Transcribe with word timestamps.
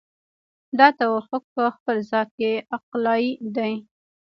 دا 0.79 0.87
توافق 0.99 1.43
په 1.55 1.63
خپل 1.75 1.97
ذات 2.11 2.29
کې 2.39 2.51
عقلایي 2.75 3.31
دی. 3.55 3.73